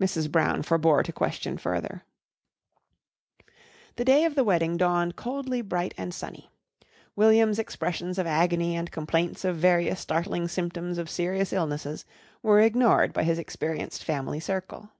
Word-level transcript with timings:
Mrs. 0.00 0.28
Brown 0.28 0.64
forebore 0.64 1.04
to 1.04 1.12
question 1.12 1.56
further. 1.56 2.02
The 3.94 4.04
day 4.04 4.24
of 4.24 4.34
the 4.34 4.42
wedding 4.42 4.76
dawned 4.76 5.14
coldly 5.14 5.62
bright 5.62 5.94
and 5.96 6.12
sunny. 6.12 6.50
William's 7.14 7.60
expressions 7.60 8.18
of 8.18 8.26
agony 8.26 8.74
and 8.74 8.90
complaints 8.90 9.44
of 9.44 9.54
various 9.56 10.00
startling 10.00 10.48
symptoms 10.48 10.98
of 10.98 11.08
serious 11.08 11.52
illnesses 11.52 12.04
were 12.42 12.58
ignored 12.60 13.12
by 13.12 13.22
his 13.22 13.38
experienced 13.38 14.02
family 14.02 14.40
circle. 14.40 14.90